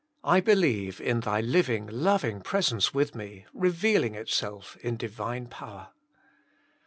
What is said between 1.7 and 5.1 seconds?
loving presence with ine, reveal ing itself in